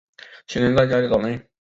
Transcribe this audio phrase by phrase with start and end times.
[0.47, 1.47] 起身在家里找人